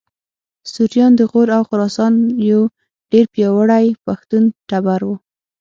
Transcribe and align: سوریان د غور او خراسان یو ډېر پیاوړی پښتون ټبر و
سوریان 0.71 1.11
د 1.17 1.21
غور 1.31 1.49
او 1.57 1.63
خراسان 1.69 2.13
یو 2.51 2.61
ډېر 3.11 3.25
پیاوړی 3.33 3.85
پښتون 4.05 4.43
ټبر 4.69 4.99
و 5.05 5.11